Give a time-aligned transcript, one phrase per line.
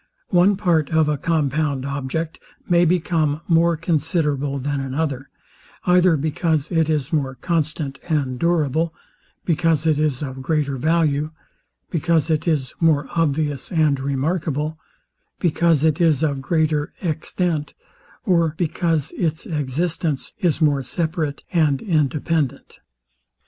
[0.29, 5.29] One part of a compound object may become more considerable than another,
[5.85, 8.95] either because it is more constant and durable;
[9.45, 11.29] because it is of greater value;
[11.91, 14.79] because it is more obvious and remarkable;
[15.39, 17.75] because it is of greater extent;
[18.25, 22.79] or because its existence is more separate and independent.